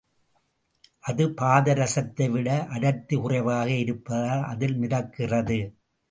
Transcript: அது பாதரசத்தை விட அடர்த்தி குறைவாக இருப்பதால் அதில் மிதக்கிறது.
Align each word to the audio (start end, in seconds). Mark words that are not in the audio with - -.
அது 1.03 1.23
பாதரசத்தை 1.29 2.29
விட 2.29 2.49
அடர்த்தி 2.67 3.15
குறைவாக 3.15 3.69
இருப்பதால் 3.75 4.43
அதில் 4.43 4.75
மிதக்கிறது. 4.75 5.59